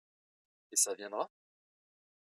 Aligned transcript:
Et 0.71 0.75
ça 0.77 0.95
viendra? 0.95 1.29